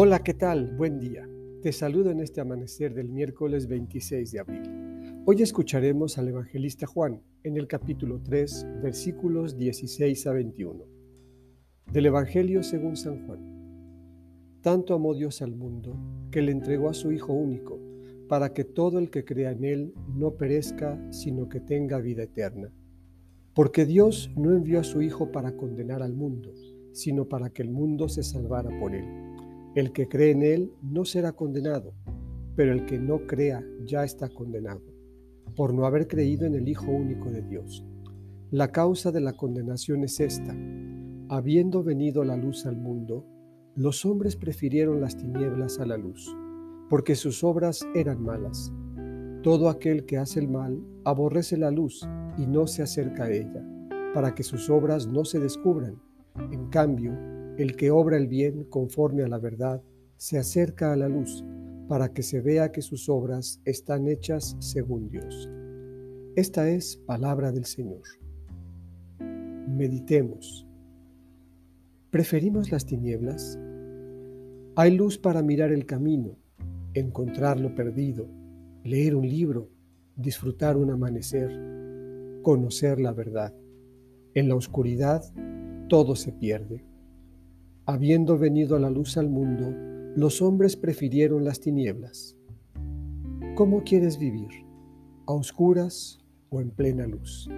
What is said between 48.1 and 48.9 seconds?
malas.